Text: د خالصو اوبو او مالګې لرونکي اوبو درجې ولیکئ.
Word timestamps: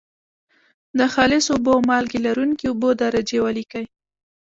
د 0.97 0.99
خالصو 1.13 1.49
اوبو 1.55 1.71
او 1.75 1.81
مالګې 1.89 2.19
لرونکي 2.27 2.65
اوبو 2.67 2.89
درجې 3.01 3.37
ولیکئ. 3.45 3.85